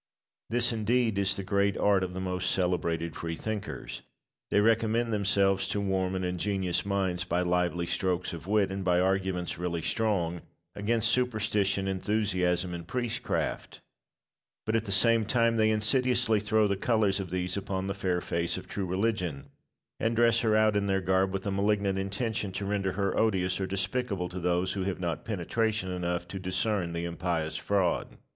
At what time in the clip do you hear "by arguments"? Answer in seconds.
8.83-9.59